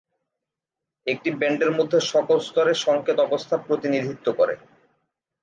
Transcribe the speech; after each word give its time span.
একটি 1.07 1.29
ব্যান্ডের 1.31 1.71
মধ্যে 1.71 1.99
সকল 2.11 2.37
স্তরে 2.39 2.73
সংকেত 2.85 3.17
অবস্থা 3.19 3.55
প্রতিনিধিত্ব 3.67 4.27
করে। 4.31 4.55